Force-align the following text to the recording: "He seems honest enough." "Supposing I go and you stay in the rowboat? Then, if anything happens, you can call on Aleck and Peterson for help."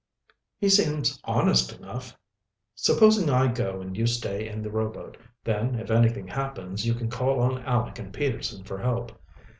"He 0.57 0.67
seems 0.67 1.21
honest 1.25 1.73
enough." 1.77 2.17
"Supposing 2.73 3.29
I 3.29 3.45
go 3.49 3.81
and 3.81 3.95
you 3.95 4.07
stay 4.07 4.47
in 4.49 4.63
the 4.63 4.71
rowboat? 4.71 5.15
Then, 5.43 5.75
if 5.75 5.91
anything 5.91 6.25
happens, 6.27 6.87
you 6.87 6.95
can 6.95 7.07
call 7.07 7.39
on 7.39 7.63
Aleck 7.67 7.99
and 7.99 8.11
Peterson 8.11 8.63
for 8.63 8.79
help." 8.79 9.11